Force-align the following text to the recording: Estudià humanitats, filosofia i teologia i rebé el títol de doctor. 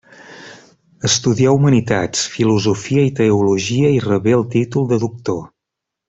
Estudià 1.09 1.51
humanitats, 1.57 2.23
filosofia 2.37 3.03
i 3.09 3.13
teologia 3.21 3.91
i 3.99 4.03
rebé 4.09 4.33
el 4.39 4.47
títol 4.59 4.89
de 4.93 4.99
doctor. 5.09 5.43